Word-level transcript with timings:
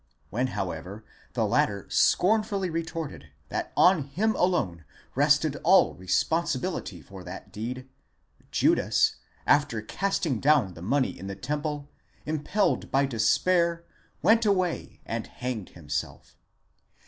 When 0.31 0.47
however 0.47 1.05
the 1.33 1.45
latter 1.45 1.85
scornfully 1.91 2.71
retorted 2.71 3.25
that 3.49 3.71
on 3.77 4.05
him 4.05 4.35
alone 4.35 4.83
rested 5.13 5.57
all 5.57 5.93
responsibility 5.93 7.03
for 7.03 7.23
that 7.23 7.51
deed, 7.53 7.87
Judas, 8.49 9.17
after 9.45 9.79
casting 9.83 10.39
down 10.39 10.73
the 10.73 10.81
money 10.81 11.19
in 11.19 11.27
the 11.27 11.35
temple, 11.35 11.87
impelled 12.25 12.89
by 12.89 13.05
despair, 13.05 13.85
went 14.23 14.43
away 14.43 15.01
and 15.05 15.27
hanged 15.27 15.69
himself. 15.69 16.35